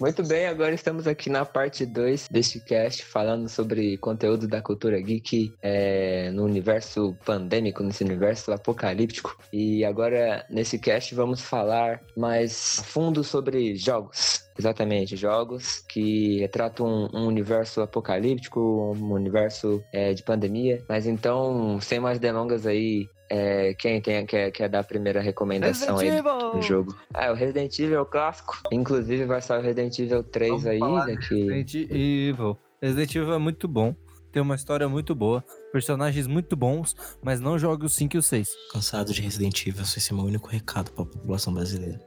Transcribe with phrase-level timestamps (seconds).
[0.00, 5.00] Muito bem, agora estamos aqui na parte 2 deste cast, falando sobre conteúdo da cultura
[5.00, 9.38] geek é, no universo pandêmico, nesse universo apocalíptico.
[9.52, 14.44] E agora, nesse cast, vamos falar mais fundo sobre jogos.
[14.58, 18.60] Exatamente, jogos que retratam um, um universo apocalíptico,
[18.96, 20.82] um universo é, de pandemia.
[20.88, 25.98] Mas então, sem mais delongas aí, é, quem tem, quer, quer dar a primeira recomendação
[25.98, 26.96] aí do jogo?
[27.12, 28.56] Ah, o Resident Evil é o clássico.
[28.70, 31.50] Inclusive vai sair o Resident Evil 3 Vamos aí falar daqui.
[31.50, 32.56] Resident Evil.
[32.80, 33.92] Resident Evil é muito bom.
[34.34, 35.44] Tem uma história muito boa.
[35.72, 38.48] Personagens muito bons, mas não jogue o 5 e o 6.
[38.72, 42.00] Cansado de Resident Evil, esse é meu único recado pra população brasileira.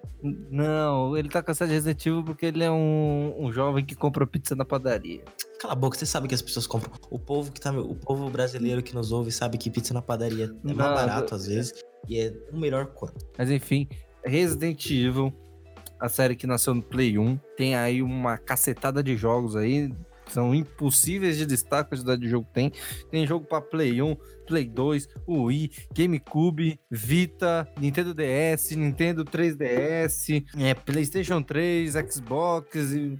[0.52, 4.28] Não, ele tá cansado de Resident Evil porque ele é um, um jovem que compra
[4.28, 5.24] pizza na padaria.
[5.58, 6.92] Cala a boca, você sabe que as pessoas compram.
[7.10, 7.72] O povo que tá.
[7.72, 11.48] O povo brasileiro que nos ouve sabe que pizza na padaria é mais barato às
[11.48, 13.26] vezes e é o melhor quanto.
[13.38, 13.88] Mas enfim,
[14.26, 15.34] Resident Evil,
[15.98, 19.96] a série que nasceu no Play 1, tem aí uma cacetada de jogos aí,
[20.38, 22.72] são impossíveis de destaque a quantidade de jogo que tem.
[23.10, 30.76] Tem jogo pra Play 1, Play 2, Wii, GameCube, Vita, Nintendo DS, Nintendo 3DS, é,
[30.76, 33.18] PlayStation 3, Xbox e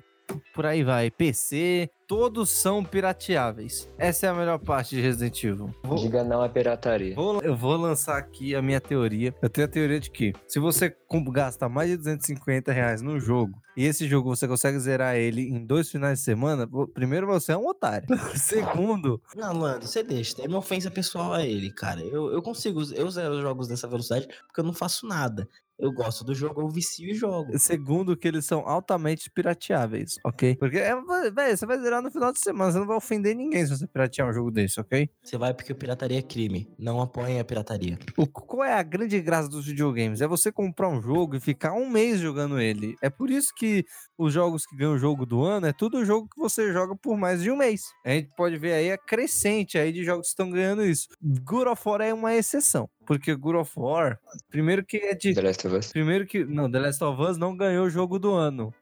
[0.54, 3.90] por aí vai, PC, todos são pirateáveis.
[3.98, 5.70] Essa é a melhor parte de Resident Evil.
[5.84, 7.16] Vou- Diga não à pirataria.
[7.16, 9.34] Vou- eu vou lançar aqui a minha teoria.
[9.42, 10.96] Eu tenho a teoria de que se você
[11.32, 15.66] gasta mais de 250 reais num jogo e esse jogo você consegue zerar ele em
[15.66, 18.08] dois finais de semana, primeiro você é um otário.
[18.36, 20.42] Segundo, Não, Lando, você deixa.
[20.42, 22.02] É uma ofensa pessoal a ele, cara.
[22.02, 22.82] Eu, eu consigo.
[22.94, 25.48] Eu zero os jogos dessa velocidade porque eu não faço nada.
[25.80, 27.58] Eu gosto do jogo, eu vicio e jogo.
[27.60, 30.56] segundo que eles são altamente pirateáveis, ok?
[30.56, 33.78] Porque, é, você vai zerar no final de semana, você não vai ofender ninguém se
[33.78, 35.10] você piratear um jogo desse, ok?
[35.24, 36.68] Você vai porque pirataria é crime.
[36.80, 37.98] Não apoiem a pirataria.
[38.18, 40.22] O, qual é a grande graça dos videogames?
[40.22, 42.96] É você comprar um jogo e ficar um mês jogando ele.
[43.02, 43.86] É por isso que
[44.18, 47.16] os jogos que ganham o jogo do ano é tudo jogo que você joga por
[47.18, 47.82] mais de um mês.
[48.04, 51.08] A gente pode ver aí a crescente aí de jogos que estão ganhando isso.
[51.22, 52.90] God of War é uma exceção.
[53.08, 54.20] Porque God of War,
[54.50, 55.34] primeiro que é de.
[55.34, 55.92] The Last of Us.
[55.94, 56.44] Primeiro que.
[56.44, 58.74] Não, The Last of Us não ganhou o jogo do ano.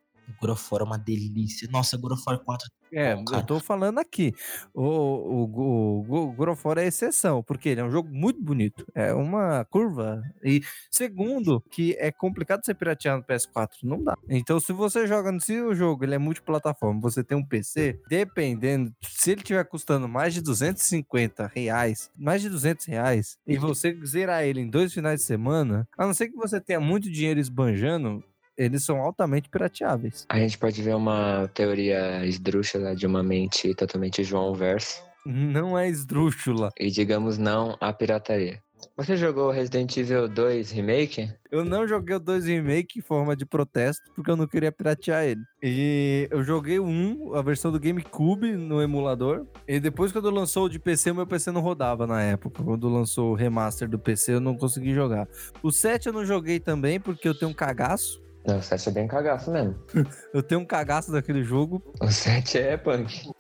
[0.50, 1.68] Of War é uma delícia.
[1.72, 2.70] Nossa, God of War 4.
[2.92, 4.34] É, Bom, eu tô falando aqui.
[4.74, 8.86] O, o, o, o é exceção, porque ele é um jogo muito bonito.
[8.94, 10.22] É uma curva.
[10.44, 13.70] E segundo, que é complicado você piratear no PS4.
[13.84, 14.16] Não dá.
[14.30, 18.00] Então, se você joga no se o jogo, ele é multiplataforma, você tem um PC,
[18.10, 23.96] dependendo, se ele tiver custando mais de 250 reais, mais de 200 reais, e você
[24.06, 27.40] zerar ele em dois finais de semana, a não ser que você tenha muito dinheiro
[27.40, 28.24] esbanjando,
[28.58, 30.26] eles são altamente pirateáveis.
[30.30, 35.04] A gente pode ver uma teoria esdrúxula de uma mente totalmente João Verso.
[35.26, 36.72] Não é esdrúxula.
[36.80, 38.64] E digamos não à pirataria.
[38.98, 41.30] Você jogou Resident Evil 2 Remake?
[41.52, 45.26] Eu não joguei o 2 Remake em forma de protesto, porque eu não queria piratear
[45.26, 45.42] ele.
[45.62, 49.46] E eu joguei o 1, a versão do GameCube no emulador.
[49.68, 52.64] E depois, quando lançou o de PC, o meu PC não rodava na época.
[52.64, 55.28] Quando lançou o remaster do PC, eu não consegui jogar.
[55.62, 58.24] O 7 eu não joguei também, porque eu tenho um cagaço.
[58.48, 59.76] Não, o 7 é bem cagaço mesmo.
[60.34, 61.82] Eu tenho um cagaço daquele jogo.
[62.00, 63.32] O 7 é punk.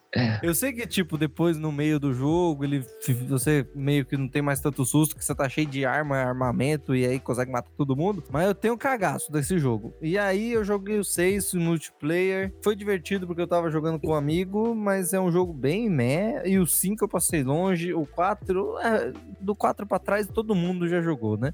[0.41, 2.85] Eu sei que, tipo, depois no meio do jogo, ele
[3.27, 6.95] você meio que não tem mais tanto susto, que você tá cheio de arma, armamento,
[6.95, 8.23] e aí consegue matar todo mundo.
[8.31, 9.93] Mas eu tenho cagaço desse jogo.
[10.01, 12.53] E aí eu joguei o 6 o multiplayer.
[12.63, 16.43] Foi divertido porque eu tava jogando com um amigo, mas é um jogo bem meh.
[16.45, 17.93] E o 5 eu passei longe.
[17.93, 21.53] O 4, é, do 4 pra trás, todo mundo já jogou, né?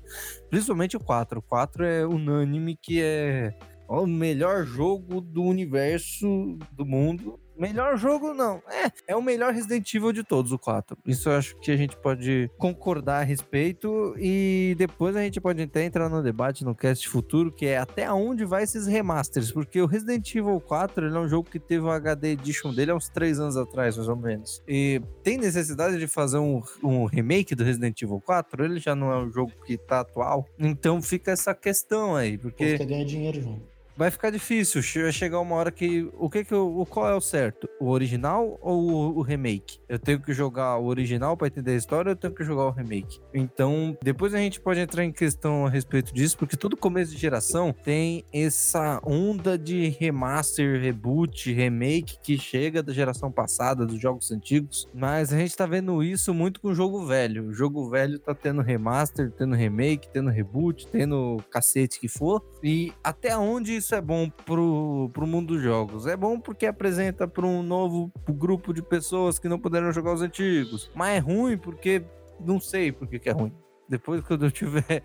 [0.50, 1.40] Principalmente o 4.
[1.40, 3.54] O 4 é unânime que é
[4.00, 7.38] o melhor jogo do universo do mundo.
[7.62, 8.60] Melhor jogo, não.
[8.68, 10.98] É, é o melhor Resident Evil de todos, o 4.
[11.06, 14.16] Isso eu acho que a gente pode concordar a respeito.
[14.18, 18.12] E depois a gente pode até entrar no debate no cast futuro, que é até
[18.12, 19.52] onde vai esses remasters.
[19.52, 22.90] Porque o Resident Evil 4 ele é um jogo que teve o HD Edition dele
[22.90, 24.64] há uns 3 anos atrás, mais ou menos.
[24.68, 28.66] E tem necessidade de fazer um, um remake do Resident Evil 4?
[28.66, 30.48] Ele já não é um jogo que tá atual.
[30.58, 32.40] Então fica essa questão aí.
[32.40, 33.71] Porque quer ganhar dinheiro, João.
[34.02, 34.82] Vai ficar difícil.
[35.04, 36.10] Vai chegar uma hora que.
[36.14, 37.70] O que que o qual é o certo?
[37.80, 39.80] O original ou o, remake?
[39.88, 42.66] Eu tenho que jogar o original pra entender a história ou eu tenho que jogar
[42.66, 43.20] o remake?
[43.32, 47.18] Então, depois a gente pode entrar em questão a respeito disso, porque todo começo de
[47.18, 54.32] geração tem essa onda de remaster, reboot, remake que chega da geração passada, dos jogos
[54.32, 54.88] antigos.
[54.94, 57.50] Mas a gente tá vendo isso muito com o jogo velho.
[57.50, 62.44] O jogo velho tá tendo remaster, tendo remake, tendo reboot, tendo cacete que for.
[62.64, 66.08] E até onde isso é bom pro, pro mundo dos jogos?
[66.08, 70.22] É bom porque apresenta para um novo grupo de pessoas que não puderam jogar os
[70.22, 70.92] antigos.
[70.96, 72.04] Mas é ruim porque
[72.40, 73.54] não sei por que que é ruim.
[73.92, 75.04] Depois, quando eu tiver.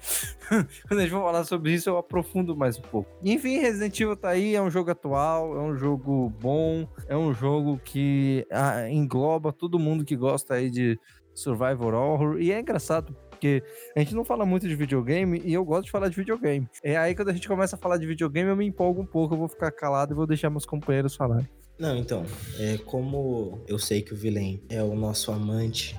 [0.86, 3.10] quando a gente for falar sobre isso, eu aprofundo mais um pouco.
[3.24, 7.34] Enfim, Resident Evil tá aí, é um jogo atual, é um jogo bom, é um
[7.34, 10.98] jogo que ah, engloba todo mundo que gosta aí de
[11.34, 12.40] survival horror.
[12.40, 13.62] E é engraçado, porque
[13.94, 16.68] a gente não fala muito de videogame e eu gosto de falar de videogame.
[16.82, 19.34] É aí quando a gente começa a falar de videogame, eu me empolgo um pouco,
[19.34, 21.48] eu vou ficar calado e vou deixar meus companheiros falarem.
[21.78, 22.24] Não, então,
[22.58, 25.94] é como eu sei que o Vilen é o nosso amante.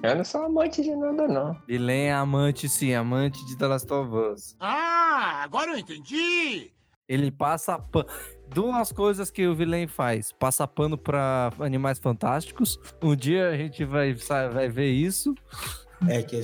[0.00, 1.56] Eu não sou amante de nada, não.
[1.66, 4.56] Vilen é amante, sim, amante de The Last of Us.
[4.60, 6.70] Ah, agora eu entendi!
[7.08, 8.06] Ele passa pano.
[8.54, 12.78] Duas coisas que o Vilen faz: passa pano pra animais fantásticos.
[13.02, 15.34] Um dia a gente vai, vai ver isso.
[16.06, 16.40] É que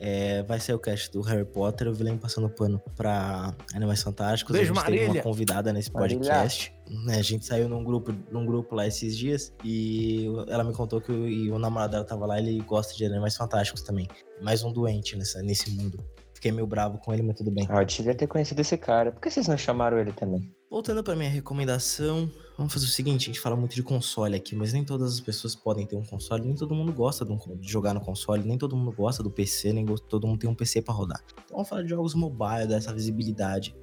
[0.00, 4.52] é, vai ser o cast do Harry Potter, o Vilém passando pano pra Animais Fantásticos.
[4.52, 5.06] Beijo, a gente Marília.
[5.06, 6.74] teve uma convidada nesse podcast.
[6.88, 11.00] Né, a gente saiu num grupo, num grupo lá esses dias e ela me contou
[11.00, 14.08] que o, e o namorado dela tava lá ele gosta de Animais Fantásticos também.
[14.42, 15.98] Mais um doente nessa, nesse mundo.
[16.34, 17.66] Fiquei meio bravo com ele, mas tudo bem.
[17.68, 19.10] Ah, eu devia ter conhecido esse cara.
[19.10, 20.54] Por que vocês não chamaram ele também?
[20.76, 24.54] Voltando pra minha recomendação, vamos fazer o seguinte: a gente fala muito de console aqui,
[24.54, 27.56] mas nem todas as pessoas podem ter um console, nem todo mundo gosta de, um-
[27.56, 30.54] de jogar no console, nem todo mundo gosta do PC, nem todo mundo tem um
[30.54, 31.24] PC pra rodar.
[31.32, 33.74] Então vamos falar de jogos mobile, dessa visibilidade.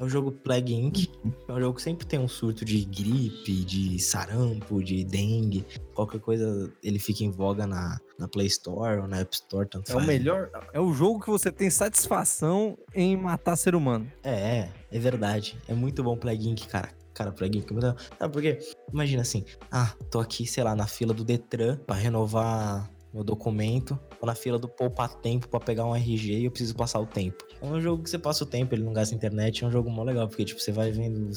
[0.00, 1.10] É o jogo Plague Inc.
[1.46, 5.66] É um jogo que sempre tem um surto de gripe, de sarampo, de dengue.
[5.94, 9.90] Qualquer coisa ele fica em voga na, na Play Store ou na App Store, tanto
[9.90, 10.06] É o faz.
[10.06, 10.50] melhor.
[10.72, 14.10] É o jogo que você tem satisfação em matar ser humano.
[14.24, 15.58] É, é verdade.
[15.68, 16.88] É muito bom Plague Inc, cara.
[17.12, 17.94] Cara, Plague Inc é.
[18.18, 18.58] Sabe por quê?
[18.90, 23.98] Imagina assim, ah, tô aqui, sei lá, na fila do Detran pra renovar meu documento,
[24.20, 27.06] ou na fila do Poupa Tempo pra pegar um RG e eu preciso passar o
[27.06, 27.44] tempo.
[27.60, 29.90] É um jogo que você passa o tempo, ele não gasta internet, é um jogo
[29.90, 31.30] mó legal, porque, tipo, você vai vendo...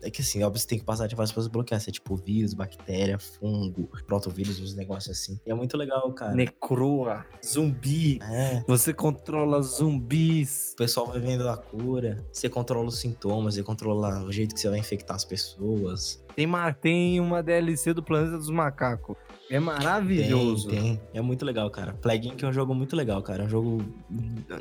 [0.00, 2.14] É que assim, óbvio, você tem que passar de várias coisas bloquear, você é tipo
[2.14, 5.40] vírus, bactéria, fungo, protovírus, uns negócios assim.
[5.44, 6.32] E é muito legal, cara.
[6.36, 8.20] Necroa, zumbi.
[8.22, 10.70] É, Você controla zumbis.
[10.74, 14.60] O pessoal vai vendo a cura, você controla os sintomas, você controla o jeito que
[14.60, 16.24] você vai infectar as pessoas.
[16.38, 19.16] Tem, ma- tem uma DLC do Planeta dos Macacos.
[19.50, 20.68] É maravilhoso.
[20.68, 21.00] Tem, tem.
[21.12, 21.94] É muito legal, cara.
[21.94, 23.42] Plague Inc é um jogo muito legal, cara.
[23.42, 23.82] É um jogo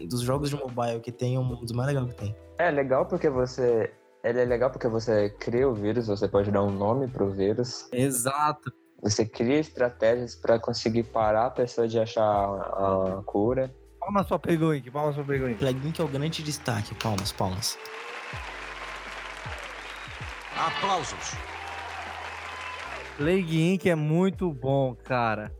[0.10, 2.36] dos jogos de mobile que tem, é um dos mais legais que tem.
[2.58, 3.94] É legal porque você.
[4.24, 7.88] Ele é legal porque você cria o vírus, você pode dar um nome pro vírus.
[7.94, 8.74] Exato.
[9.04, 13.72] Você cria estratégias pra conseguir parar a pessoa de achar a, a cura.
[14.00, 15.60] Palmas pra Pegoink, palmas pra Pegoink.
[15.60, 16.96] Plague Inc é o grande destaque.
[16.96, 17.78] Palmas, palmas.
[20.58, 21.36] Aplausos.
[23.18, 23.86] Plague Inc.
[23.88, 25.52] é muito bom, cara.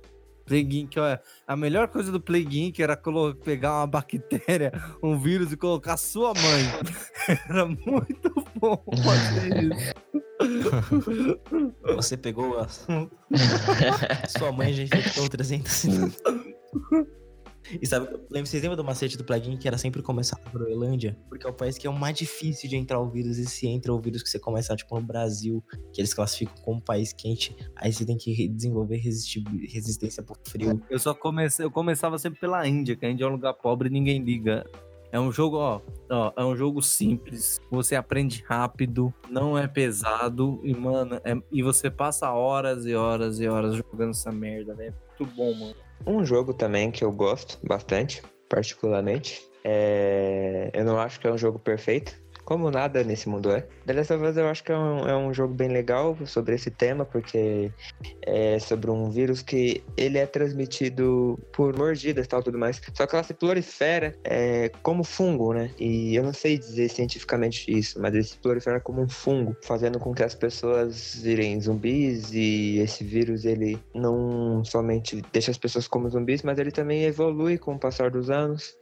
[0.46, 0.98] Plague Inc.
[0.98, 2.80] Olha, a melhor coisa do Plague Inc.
[2.80, 2.98] era
[3.44, 4.72] pegar uma bactéria,
[5.04, 7.38] um vírus e colocar sua mãe.
[7.50, 9.94] Era muito bom fazer isso.
[11.96, 12.68] Você pegou a...
[14.30, 15.86] Sua mãe já infectou 300.
[17.82, 21.18] E sabe, lembra, vocês lembram do macete do plugin que era sempre começar na Groenlândia?
[21.30, 23.38] Porque é o país que é o mais difícil de entrar o vírus.
[23.38, 26.82] E se entra o vírus que você começar, tipo, no Brasil, que eles classificam como
[26.82, 30.82] país quente, aí você tem que desenvolver resistência por frio.
[30.90, 33.90] Eu só comecei, eu começava sempre pela Índia, que a Índia é um lugar pobre
[33.90, 34.66] e ninguém liga.
[35.10, 35.82] É um jogo, ó,
[36.12, 41.64] ó, é um jogo simples, você aprende rápido, não é pesado e, mano, é- e
[41.64, 44.94] você passa horas e horas e horas jogando essa merda, né?
[45.18, 45.76] Muito bom, mano.
[46.06, 49.42] Um jogo também que eu gosto bastante, particularmente.
[49.64, 50.70] É...
[50.74, 52.18] Eu não acho que é um jogo perfeito,
[52.48, 53.68] como nada nesse mundo é.
[53.86, 56.56] The Last of Us eu acho que é um, é um jogo bem legal sobre
[56.56, 57.70] esse tema, porque
[58.22, 62.82] é sobre um vírus que ele é transmitido por mordidas e tal, tudo mais.
[62.94, 65.72] Só que ela se prolifera é, como fungo, né?
[65.78, 70.00] E eu não sei dizer cientificamente isso, mas ele se prolifera como um fungo, fazendo
[70.00, 75.86] com que as pessoas virem zumbis e esse vírus ele não somente deixa as pessoas
[75.86, 78.78] como zumbis, mas ele também evolui com o passar dos anos.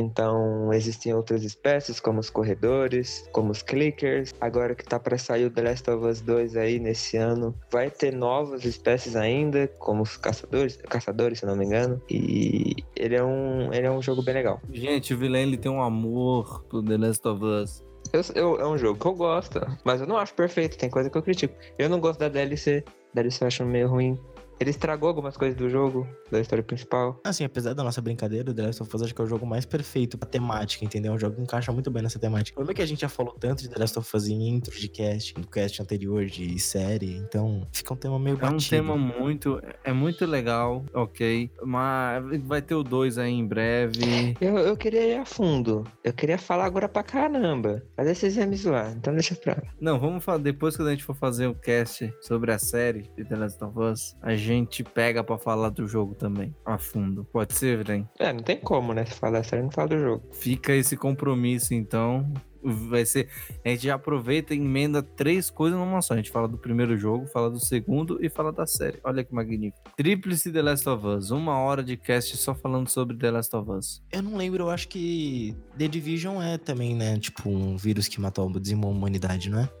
[0.00, 4.34] Então, existem outras espécies, como os corredores, como os clickers.
[4.40, 7.90] Agora que tá para sair o The Last of Us 2 aí nesse ano, vai
[7.90, 12.00] ter novas espécies ainda, como os caçadores, caçadores, se não me engano.
[12.10, 14.60] E ele é um, ele é um jogo bem legal.
[14.72, 17.84] Gente, o Villain ele tem um amor pro The Last of Us.
[18.12, 21.08] Eu, eu- é um jogo que eu gosto, mas eu não acho perfeito, tem coisa
[21.10, 21.54] que eu critico.
[21.78, 22.82] Eu não gosto da DLC,
[23.14, 24.18] DLC eu acho meio ruim.
[24.60, 27.18] Ele estragou algumas coisas do jogo, da história principal.
[27.24, 29.46] Assim, apesar da nossa brincadeira, o The Last of Us acho que é o jogo
[29.46, 31.12] mais perfeito pra temática, entendeu?
[31.12, 32.54] É um jogo que encaixa muito bem nessa temática.
[32.54, 34.48] O problema é que a gente já falou tanto de The Last of Us em
[34.48, 38.52] intro de cast, no cast anterior de série, então fica um tema meio É um
[38.52, 38.68] batido.
[38.68, 41.50] tema muito, é muito legal, ok.
[41.64, 44.36] Mas vai ter o 2 aí em breve.
[44.42, 45.84] Eu, eu queria ir a fundo.
[46.04, 47.82] Eu queria falar agora pra caramba.
[47.96, 49.62] Mas aí vocês iam me zoar, então deixa pra lá.
[49.80, 53.24] Não, vamos falar depois que a gente for fazer o cast sobre a série de
[53.24, 57.24] The Last of Us, a gente gente pega pra falar do jogo também, a fundo.
[57.32, 58.08] Pode ser, Vren?
[58.18, 59.04] É, não tem como, né?
[59.04, 60.22] Se falar sério, não fala do jogo.
[60.32, 62.32] Fica esse compromisso, então.
[62.62, 63.28] Vai ser.
[63.64, 66.12] A gente já aproveita e emenda três coisas numa só.
[66.12, 68.98] A gente fala do primeiro jogo, fala do segundo e fala da série.
[69.02, 69.78] Olha que magnífico.
[69.96, 71.30] Tríplice The Last of Us.
[71.30, 74.02] Uma hora de cast só falando sobre The Last of Us.
[74.12, 77.18] Eu não lembro, eu acho que The Division é também, né?
[77.18, 79.79] Tipo, um vírus que matou a humanidade, não é?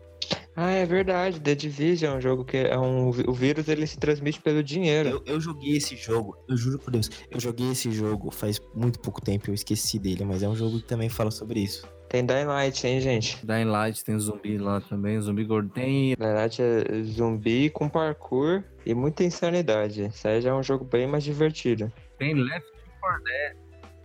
[0.56, 1.40] Ah, é verdade.
[1.40, 3.08] The Division é um jogo que é um.
[3.08, 5.08] O vírus ele se transmite pelo dinheiro.
[5.08, 9.00] Eu, eu joguei esse jogo, eu juro por Deus, eu joguei esse jogo faz muito
[9.00, 11.88] pouco tempo, eu esqueci dele, mas é um jogo que também fala sobre isso.
[12.08, 13.46] Tem Dying Light, hein, gente?
[13.46, 15.68] Dying Light tem zumbi lá também, zumbi gordo.
[15.68, 16.16] Tem.
[16.16, 20.06] Dying Light é zumbi com parkour e muita insanidade.
[20.06, 21.92] Isso aí já é um jogo bem mais divertido.
[22.18, 22.68] Tem Left
[23.00, 23.56] 4 Dead.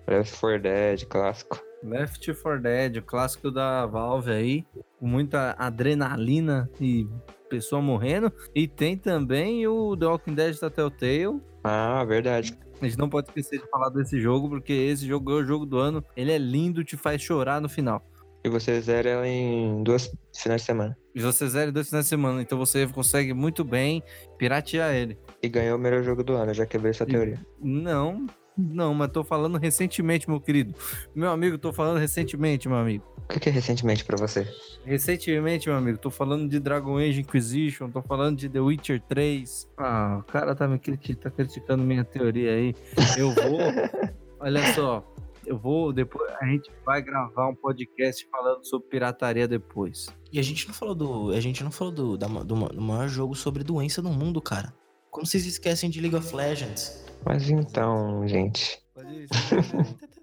[0.07, 1.59] Left 4 Dead, clássico.
[1.83, 4.65] Left 4 Dead, o clássico da Valve aí,
[5.05, 7.07] com muita adrenalina e
[7.47, 8.33] pessoa morrendo.
[8.55, 11.39] E tem também o The Walking Dead da Telltale.
[11.63, 12.57] Ah, verdade.
[12.81, 15.63] A gente não pode esquecer de falar desse jogo, porque esse jogo é o jogo
[15.63, 16.03] do ano.
[16.17, 18.03] Ele é lindo, te faz chorar no final.
[18.43, 20.97] E você zera ela em duas finais de semana.
[21.13, 24.01] E você zera em dois finais de semana, então você consegue muito bem
[24.39, 25.19] piratear ele.
[25.41, 27.39] E ganhou o melhor jogo do ano, já quebrei essa teoria.
[27.61, 28.25] Não,
[28.57, 30.73] não, mas tô falando recentemente, meu querido.
[31.13, 33.03] Meu amigo, tô falando recentemente, meu amigo.
[33.17, 34.47] O que que é recentemente pra você?
[34.85, 39.67] Recentemente, meu amigo, tô falando de Dragon Age Inquisition, tô falando de The Witcher 3.
[39.77, 42.75] Ah, o cara tá me criti- tá criticando minha teoria aí.
[43.17, 43.57] Eu vou.
[44.39, 45.03] Olha só,
[45.45, 45.91] eu vou.
[45.91, 50.07] Depois a gente vai gravar um podcast falando sobre pirataria depois.
[50.31, 51.31] E a gente não falou do.
[51.31, 54.71] A gente não falou do, da- do, do maior jogo sobre doença do mundo, cara.
[55.09, 57.03] Como vocês esquecem de League of Legends?
[57.25, 58.81] Mas então, gente.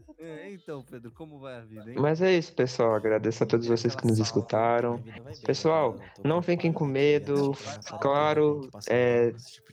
[0.62, 1.96] então, Pedro, como vai a vida, hein?
[1.98, 2.94] Mas é isso, pessoal.
[2.94, 5.02] Agradeço a todos vocês que nos escutaram.
[5.44, 7.52] Pessoal, não fiquem com medo.
[8.00, 9.32] Claro, é,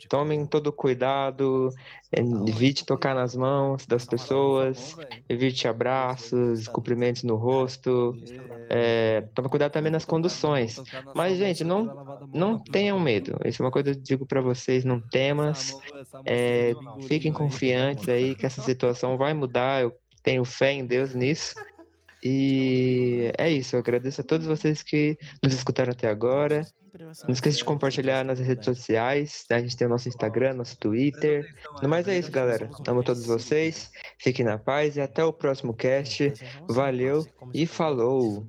[0.10, 1.70] tomem todo o cuidado.
[2.12, 4.98] é, Evite tocar nas mãos das pessoas.
[5.30, 8.16] Evite abraços, cumprimentos no rosto.
[8.70, 10.82] É, tome cuidado também nas conduções.
[11.14, 13.38] Mas, gente, não, não tenham medo.
[13.46, 14.84] Isso é uma coisa que eu digo pra vocês.
[14.84, 15.72] Não temas.
[16.26, 16.74] É,
[17.08, 19.84] fiquem confiantes aí que essa situação vai mudar.
[19.84, 21.56] Eu tenho fé em Deus nisso.
[22.24, 23.76] E é isso.
[23.76, 26.66] Eu agradeço a todos vocês que nos escutaram até agora.
[27.24, 29.46] Não esqueça de compartilhar nas redes sociais.
[29.50, 29.58] né?
[29.58, 31.46] A gente tem o nosso Instagram, nosso Twitter.
[31.82, 32.70] No mais é isso, galera.
[32.88, 33.92] Amo todos vocês.
[34.18, 36.34] Fiquem na paz e até o próximo cast.
[36.68, 38.46] Valeu e falou.